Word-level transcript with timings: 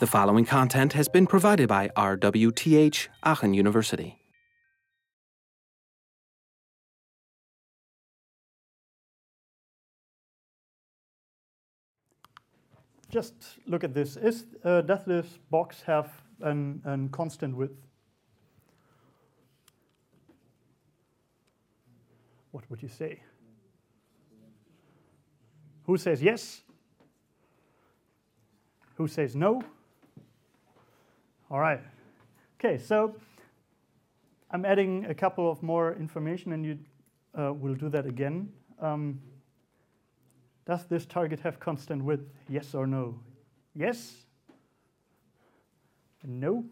The 0.00 0.08
following 0.08 0.44
content 0.44 0.94
has 0.94 1.08
been 1.08 1.24
provided 1.24 1.68
by 1.68 1.88
RWTH 1.96 3.06
Aachen 3.22 3.54
University. 3.54 4.18
Just 13.08 13.34
look 13.68 13.84
at 13.84 13.94
this. 13.94 14.16
Is, 14.16 14.46
uh, 14.64 14.82
this 14.82 15.38
box 15.48 15.82
have 15.82 16.10
an, 16.40 16.82
an 16.84 17.08
constant 17.10 17.56
width? 17.56 17.78
What 22.50 22.68
would 22.68 22.82
you 22.82 22.88
say? 22.88 23.20
Who 25.84 25.96
says 25.96 26.20
yes? 26.20 26.62
Who 28.96 29.06
says 29.06 29.36
no? 29.36 29.62
All 31.54 31.60
right. 31.60 31.78
Okay, 32.58 32.78
so 32.78 33.14
I'm 34.50 34.64
adding 34.64 35.04
a 35.04 35.14
couple 35.14 35.48
of 35.48 35.62
more 35.62 35.94
information, 35.94 36.52
and 36.52 36.66
you 36.66 36.78
uh, 37.38 37.52
will 37.52 37.76
do 37.76 37.88
that 37.90 38.06
again. 38.06 38.48
Um, 38.80 39.20
does 40.66 40.84
this 40.86 41.06
target 41.06 41.38
have 41.38 41.60
constant 41.60 42.02
width? 42.02 42.28
Yes 42.48 42.74
or 42.74 42.88
no? 42.88 43.20
Yes? 43.72 44.24
No? 46.24 46.64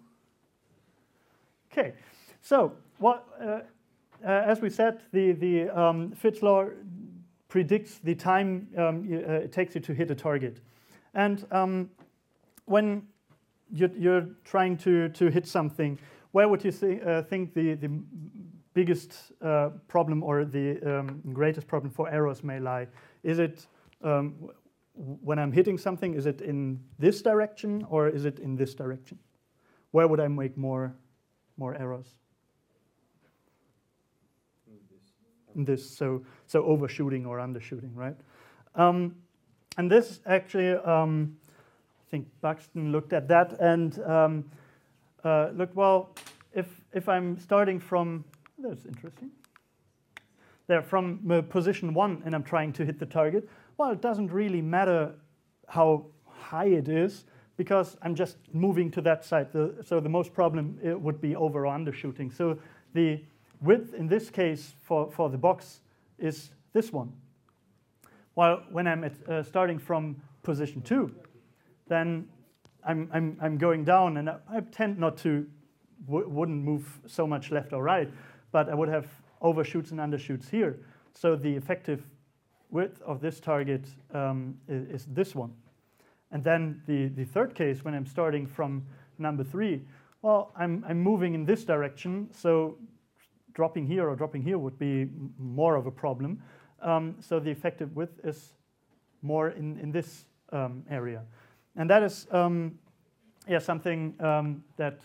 Okay, 1.71 1.93
so 2.41 2.73
what, 2.99 3.25
uh, 3.41 3.45
uh, 3.45 3.61
as 4.25 4.61
we 4.61 4.69
said, 4.69 4.99
the, 5.13 5.30
the 5.30 5.71
um, 5.71 6.11
Fitts 6.11 6.43
law 6.43 6.67
predicts 7.47 8.01
the 8.03 8.17
time 8.17 8.67
um, 8.77 9.09
uh, 9.13 9.45
it 9.45 9.53
takes 9.53 9.77
you 9.77 9.80
to 9.83 9.93
hit 9.93 10.11
a 10.11 10.17
target. 10.17 10.59
And 11.15 11.47
um, 11.53 11.89
when 12.65 13.07
you're, 13.73 13.96
you're, 13.96 14.26
trying 14.45 14.76
to, 14.78 15.09
to 15.10 15.30
hit 15.30 15.46
something, 15.46 15.98
where 16.32 16.48
would 16.48 16.65
you 16.65 16.73
th 16.73 17.02
uh, 17.02 17.23
think 17.23 17.54
the, 17.54 17.74
the 17.74 17.90
biggest 18.74 19.32
uh, 19.42 19.70
problem 19.88 20.23
or 20.23 20.45
the 20.45 20.80
um, 20.80 21.20
greatest 21.32 21.66
problem 21.66 21.90
for 21.90 22.09
errors 22.10 22.43
may 22.43 22.59
lie? 22.60 22.87
Is 23.23 23.38
it 23.38 23.66
um, 24.02 24.34
when 24.95 25.38
I'm 25.38 25.52
hitting 25.52 25.78
something, 25.78 26.15
is 26.15 26.26
it 26.26 26.40
in 26.40 26.80
this 26.98 27.23
direction 27.23 27.87
or 27.88 28.09
is 28.09 28.24
it 28.24 28.38
in 28.38 28.56
this 28.56 28.74
direction? 28.74 29.18
Where 29.90 30.06
would 30.06 30.20
I 30.20 30.28
make 30.28 30.56
more, 30.56 30.95
more 31.56 31.74
errors? 31.74 32.06
In 35.54 35.65
this, 35.65 35.88
so, 35.88 36.24
so 36.46 36.65
overshooting 36.65 37.26
or 37.26 37.38
undershooting, 37.38 37.95
right? 37.95 38.16
Um, 38.74 39.16
and 39.76 39.90
this 39.90 40.20
actually, 40.26 40.70
um, 40.70 41.37
think 42.13 42.29
Buxton 42.43 42.93
looked 42.93 43.15
at 43.15 43.27
that 43.29 43.59
and 43.59 43.99
um, 44.05 44.45
uh, 45.24 45.49
looked, 45.55 45.74
well, 45.74 46.15
if, 46.52 46.66
if 46.93 47.09
I'm 47.09 47.38
starting 47.38 47.80
from, 47.80 48.23
that's 48.59 48.85
interesting. 48.85 49.30
There, 50.66 50.83
from 50.83 51.21
uh, 51.30 51.40
position 51.40 51.95
one 51.95 52.23
and 52.27 52.35
I'm 52.35 52.43
trying 52.43 52.74
to 52.74 52.85
hit 52.85 52.99
the 52.99 53.07
target, 53.07 53.49
well, 53.79 53.90
it 53.93 54.02
doesn't 54.02 54.30
really 54.30 54.60
matter 54.60 55.15
how 55.68 56.05
high 56.29 56.66
it 56.66 56.87
is 56.87 57.24
because 57.57 57.96
I'm 58.02 58.15
just 58.15 58.37
moving 58.52 58.90
to 58.90 59.01
that 59.01 59.24
side. 59.24 59.51
The, 59.51 59.74
so 59.83 59.99
the 59.99 60.10
most 60.10 60.35
problem 60.35 60.79
it 60.83 61.01
would 61.01 61.18
be 61.18 61.35
over 61.35 61.66
or 61.66 61.74
undershooting. 61.74 62.37
So 62.37 62.59
the 62.93 63.23
width 63.63 63.95
in 63.95 64.06
this 64.06 64.28
case 64.28 64.75
for, 64.83 65.10
for 65.10 65.31
the 65.31 65.38
box 65.38 65.81
is 66.19 66.50
this 66.75 66.93
one. 66.93 67.10
While 68.34 68.65
when 68.71 68.87
I'm 68.87 69.03
at, 69.03 69.12
uh, 69.27 69.43
starting 69.43 69.78
from 69.78 70.21
position 70.43 70.83
two, 70.83 71.15
then 71.93 72.26
I'm, 72.84 73.10
I'm, 73.12 73.37
I'm 73.41 73.59
going 73.59 73.84
down 73.84 74.16
and 74.16 74.31
I, 74.31 74.38
I 74.50 74.60
tend 74.60 74.98
not 74.98 75.16
to, 75.19 75.47
wouldn't 76.09 76.65
move 76.65 77.00
so 77.06 77.27
much 77.27 77.50
left 77.53 77.72
or 77.72 77.83
right, 77.83 78.11
but 78.50 78.69
I 78.69 78.75
would 78.75 78.89
have 78.89 79.06
overshoots 79.41 79.91
and 79.91 80.00
undershoots 80.00 80.49
here. 80.49 80.81
So 81.15 81.37
the 81.37 81.50
effective 81.55 82.03
width 82.71 83.00
of 83.03 83.21
this 83.21 83.39
target 83.39 83.87
um, 84.15 84.56
is, 84.67 85.03
is, 85.03 85.06
this 85.11 85.34
one. 85.34 85.53
And 86.31 86.43
then 86.43 86.83
the, 86.87 87.09
the 87.09 87.25
third 87.25 87.55
case, 87.55 87.84
when 87.84 87.94
I'm 87.94 88.06
starting 88.06 88.47
from 88.47 88.84
number 89.19 89.44
three, 89.44 89.83
well, 90.22 90.53
I'm, 90.56 90.84
I'm 90.88 90.99
moving 90.99 91.34
in 91.34 91.44
this 91.44 91.65
direction, 91.65 92.28
so 92.33 92.78
dropping 93.53 93.87
here 93.87 94.09
or 94.09 94.17
dropping 94.17 94.43
here 94.43 94.56
would 94.56 94.78
be 94.78 95.09
more 95.38 95.77
of 95.77 95.87
a 95.87 95.91
problem. 95.91 96.43
Um, 96.81 97.17
so 97.21 97.38
the 97.38 97.50
effective 97.50 97.94
width 97.94 98.19
is 98.25 98.55
more 99.21 99.50
in, 99.50 99.78
in 99.78 99.93
this 99.93 100.25
um, 100.53 100.84
area. 100.91 101.22
And 101.77 101.88
that 101.91 102.03
is 102.03 102.27
um, 102.31 102.78
yeah, 103.49 103.59
something 103.59 104.15
um, 104.21 104.62
that 104.77 105.00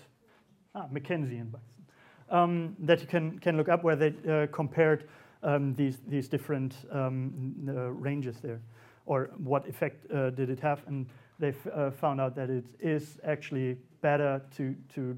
ah, 0.75 0.85
and 0.91 1.51
Buxton, 1.51 1.83
um, 2.29 2.75
that 2.79 3.01
you 3.01 3.07
can, 3.07 3.39
can 3.39 3.57
look 3.57 3.69
up 3.69 3.83
where 3.83 3.95
they 3.95 4.13
uh, 4.29 4.47
compared 4.51 5.07
um, 5.44 5.73
these, 5.75 6.00
these 6.07 6.27
different 6.27 6.75
um, 6.91 7.53
uh, 7.67 7.91
ranges 7.91 8.38
there, 8.41 8.59
or 9.06 9.31
what 9.38 9.67
effect 9.67 10.11
uh, 10.11 10.29
did 10.31 10.50
it 10.50 10.59
have. 10.59 10.81
And 10.88 11.07
they 11.39 11.53
uh, 11.73 11.91
found 11.91 12.19
out 12.19 12.35
that 12.35 12.50
it 12.50 12.66
is 12.79 13.19
actually 13.23 13.77
better 14.01 14.41
to, 14.57 14.75
to 14.95 15.17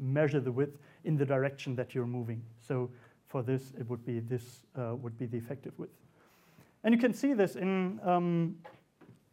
measure 0.00 0.40
the 0.40 0.52
width 0.52 0.78
in 1.04 1.16
the 1.16 1.24
direction 1.24 1.74
that 1.76 1.94
you're 1.94 2.06
moving. 2.06 2.42
So 2.66 2.90
for 3.28 3.42
this, 3.42 3.72
it 3.78 3.88
would 3.88 4.04
be 4.04 4.20
this 4.20 4.64
uh, 4.78 4.94
would 4.96 5.18
be 5.18 5.26
the 5.26 5.36
effective 5.36 5.72
width. 5.78 5.92
And 6.84 6.94
you 6.94 7.00
can 7.00 7.12
see 7.12 7.34
this 7.34 7.56
in 7.56 8.00
um, 8.04 8.56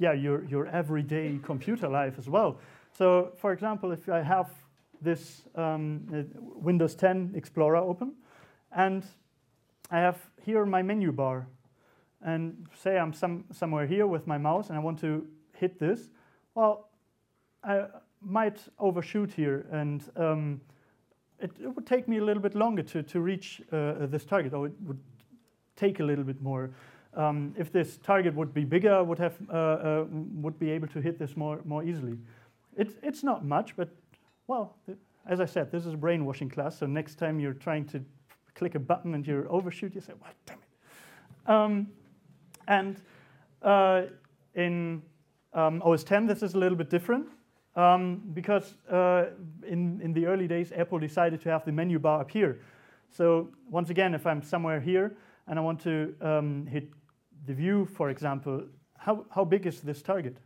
yeah, 0.04 0.12
your, 0.12 0.44
your 0.44 0.68
everyday 0.68 1.40
computer 1.42 1.88
life 1.88 2.16
as 2.18 2.28
well. 2.28 2.60
So 2.92 3.32
for 3.38 3.54
example, 3.54 3.94
if 3.94 4.10
I 4.10 4.22
have 4.22 4.50
this 5.02 5.44
um, 5.56 6.06
Windows 6.56 6.96
10 6.96 7.32
Explorer 7.36 7.78
open, 7.78 8.14
and 8.76 9.06
I 9.90 10.00
have 10.00 10.18
here 10.46 10.66
my 10.66 10.82
menu 10.82 11.12
bar. 11.14 11.48
And 12.22 12.68
say 12.76 12.98
I'm 12.98 13.14
some, 13.14 13.46
somewhere 13.52 13.88
here 13.88 14.08
with 14.08 14.28
my 14.28 14.38
mouse 14.38 14.70
and 14.70 14.78
I 14.78 14.82
want 14.82 15.00
to 15.00 15.26
hit 15.54 15.80
this. 15.80 16.10
Well, 16.56 16.90
I 17.64 17.86
might 18.22 18.60
overshoot 18.80 19.32
here 19.32 19.66
and 19.72 20.04
um, 20.18 20.62
it, 21.40 21.52
it, 21.62 21.68
would 21.76 21.86
take 21.86 22.08
me 22.08 22.18
a 22.18 22.24
little 22.24 22.44
bit 22.44 22.56
longer 22.56 22.84
to, 22.84 23.04
to 23.04 23.20
reach 23.22 23.62
uh, 23.72 24.06
this 24.08 24.26
target, 24.26 24.54
or 24.54 24.68
it 24.68 24.74
would 24.82 25.00
take 25.76 26.00
a 26.00 26.04
little 26.04 26.24
bit 26.24 26.42
more. 26.42 26.72
Um, 27.16 27.54
if 27.58 27.72
this 27.72 27.98
target 27.98 28.34
would 28.34 28.54
be 28.54 28.66
bigger, 28.66 29.04
would, 29.04 29.20
have, 29.20 29.38
uh, 29.50 29.54
uh, 29.54 30.06
would 30.10 30.58
be 30.58 30.72
able 30.72 30.88
to 30.88 31.00
hit 31.00 31.20
this 31.20 31.38
more, 31.38 31.62
more 31.64 31.84
easily. 31.84 32.18
It, 32.76 32.98
it's 33.04 33.24
not 33.24 33.46
much, 33.46 33.76
but 33.76 33.90
well, 34.48 34.76
as 35.28 35.40
I 35.40 35.46
said, 35.46 35.72
this 35.72 35.86
is 35.86 35.94
a 35.94 35.98
brainwashing 35.98 36.50
class, 36.50 36.78
so 36.78 36.86
next 36.86 37.16
time 37.16 37.40
you're 37.40 37.54
trying 37.54 37.86
to 37.86 38.04
click 38.56 38.76
a 38.76 38.80
button 38.80 39.14
and 39.14 39.26
you 39.26 39.48
overshoot, 39.50 39.96
you 39.96 40.02
say, 40.02 40.14
"What? 40.20 40.34
Damn 40.46 40.58
it!" 40.58 41.50
Um, 41.50 41.88
and 42.68 43.02
uh, 43.62 44.04
in 44.56 45.02
um, 45.54 45.82
OS 45.84 46.04
10, 46.04 46.26
this 46.26 46.44
is 46.44 46.56
a 46.56 46.58
little 46.58 46.78
bit 46.78 46.90
different 46.90 47.28
um, 47.76 48.22
because 48.34 48.76
uh, 48.92 49.26
in 49.68 50.02
in 50.02 50.14
the 50.14 50.26
early 50.26 50.48
days, 50.48 50.72
Apple 50.76 51.00
decided 51.00 51.42
to 51.42 51.50
have 51.50 51.64
the 51.64 51.72
menu 51.72 52.00
bar 52.00 52.22
up 52.22 52.32
here. 52.32 52.60
So 53.10 53.50
once 53.70 53.90
again, 53.92 54.14
if 54.14 54.26
I'm 54.26 54.42
somewhere 54.42 54.82
here 54.82 55.16
and 55.48 55.60
I 55.60 55.62
want 55.62 55.82
to 55.82 56.16
um, 56.22 56.66
hit 56.66 56.90
the 57.46 57.54
view, 57.54 57.86
for 57.86 58.10
example, 58.10 58.64
how 58.98 59.26
how 59.30 59.46
big 59.46 59.66
is 59.66 59.82
this 59.82 60.02
target? 60.02 60.38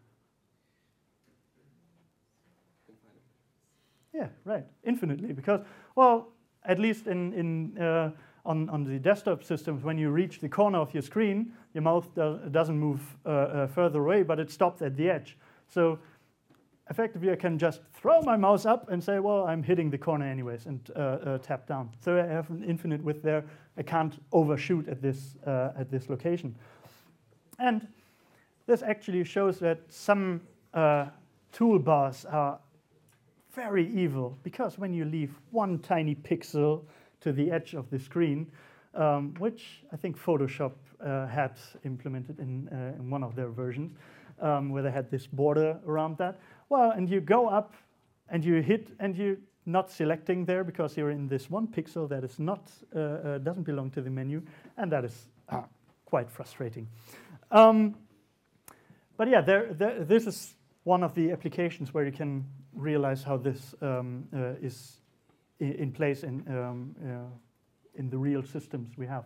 Yeah, 4.13 4.29
right, 4.45 4.65
infinitely, 4.83 5.33
because 5.33 5.61
well, 5.95 6.29
at 6.63 6.79
least 6.79 7.07
in, 7.07 7.33
in, 7.33 7.77
uh, 7.77 8.11
on, 8.45 8.69
on 8.69 8.83
the 8.83 8.99
desktop 8.99 9.43
systems, 9.43 9.83
when 9.83 9.97
you 9.97 10.09
reach 10.09 10.39
the 10.39 10.49
corner 10.49 10.79
of 10.79 10.93
your 10.93 11.03
screen, 11.03 11.53
your 11.73 11.83
mouse 11.83 12.07
do 12.15 12.39
doesn't 12.51 12.77
move 12.77 13.01
uh, 13.25 13.29
uh, 13.29 13.67
further 13.67 13.99
away, 13.99 14.23
but 14.23 14.39
it 14.39 14.49
stops 14.51 14.81
at 14.81 14.95
the 14.95 15.09
edge. 15.09 15.37
So 15.67 15.99
effectively, 16.89 17.31
I 17.31 17.35
can 17.35 17.57
just 17.57 17.81
throw 17.93 18.21
my 18.21 18.37
mouse 18.37 18.65
up 18.65 18.89
and 18.89 19.03
say, 19.03 19.19
well, 19.19 19.45
I'm 19.45 19.63
hitting 19.63 19.89
the 19.89 19.97
corner 19.97 20.25
anyways, 20.25 20.65
and 20.65 20.79
uh, 20.95 20.99
uh, 20.99 21.37
tap 21.39 21.67
down. 21.67 21.89
So 21.99 22.17
I 22.17 22.25
have 22.25 22.49
an 22.49 22.63
infinite 22.63 23.03
width 23.03 23.21
there. 23.21 23.43
I 23.77 23.83
can't 23.83 24.19
overshoot 24.31 24.87
at 24.87 25.01
this, 25.01 25.35
uh, 25.45 25.73
at 25.77 25.91
this 25.91 26.09
location. 26.09 26.55
And 27.59 27.87
this 28.65 28.83
actually 28.83 29.23
shows 29.23 29.59
that 29.59 29.79
some 29.89 30.41
toolbars 31.53 32.31
are 32.31 32.59
very 33.53 33.91
evil 33.91 34.37
because 34.43 34.77
when 34.77 34.93
you 34.93 35.05
leave 35.05 35.33
one 35.51 35.79
tiny 35.79 36.13
pixel 36.13 36.83
to 37.21 37.31
the 37.31 37.49
edge 37.51 37.73
of 37.73 37.89
the 37.89 37.97
screen, 37.97 38.51
um, 38.93 39.33
which 39.39 39.83
I 39.91 39.97
think 39.97 40.17
Photoshop 40.17 40.73
uh, 41.03 41.27
had 41.27 41.57
implemented 41.83 42.39
in, 42.39 42.69
uh, 42.71 42.99
in, 42.99 43.09
one 43.09 43.23
of 43.23 43.35
their 43.35 43.49
versions, 43.49 43.91
um, 44.41 44.69
where 44.69 44.83
they 44.83 44.91
had 44.91 45.09
this 45.09 45.25
border 45.27 45.79
around 45.87 46.17
that. 46.17 46.39
Well, 46.69 46.91
and 46.91 47.09
you 47.09 47.21
go 47.21 47.47
up 47.47 47.73
and 48.29 48.43
you 48.43 48.61
hit, 48.61 48.91
and 48.99 49.15
you're 49.15 49.37
not 49.65 49.91
selecting 49.91 50.45
there 50.45 50.63
because 50.63 50.97
you're 50.97 51.11
in 51.11 51.27
this 51.27 51.49
one 51.49 51.67
pixel 51.67 52.07
that 52.09 52.23
is 52.23 52.39
not 52.39 52.71
uh, 52.95 52.99
uh 52.99 53.37
doesn't 53.39 53.63
belong 53.63 53.89
to 53.91 54.01
the 54.01 54.09
menu, 54.09 54.41
and 54.77 54.91
that 54.91 55.05
is 55.05 55.27
ah, 55.49 55.65
quite 56.05 56.29
frustrating. 56.29 56.87
Um, 57.51 57.95
but 59.15 59.29
yeah, 59.29 59.41
there, 59.41 59.73
there, 59.73 60.03
this 60.03 60.27
is 60.27 60.55
one 60.83 61.03
of 61.03 61.13
the 61.15 61.31
applications 61.31 61.93
where 61.93 62.05
you 62.05 62.11
can 62.11 62.45
realize 62.73 63.23
how 63.23 63.37
this 63.37 63.75
um, 63.81 64.27
uh, 64.33 64.53
is 64.61 65.01
in, 65.59 65.73
in 65.73 65.91
place 65.91 66.23
in, 66.23 66.43
um, 66.47 66.95
uh, 67.03 67.99
in 67.99 68.09
the 68.09 68.17
real 68.17 68.43
systems 68.43 68.97
we 68.97 69.07
have. 69.07 69.25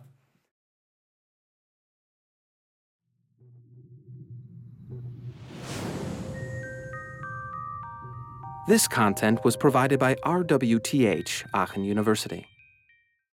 This 8.68 8.86
content 8.86 9.44
was 9.44 9.56
provided 9.56 9.98
by 9.98 10.14
RWTH 10.24 11.46
Aachen 11.52 11.84
University. 11.84 12.46